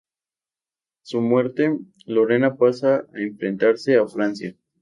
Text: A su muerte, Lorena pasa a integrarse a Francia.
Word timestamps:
A 0.01 0.99
su 1.03 1.21
muerte, 1.21 1.77
Lorena 2.07 2.55
pasa 2.57 3.05
a 3.13 3.21
integrarse 3.21 3.97
a 3.97 4.07
Francia. 4.07 4.55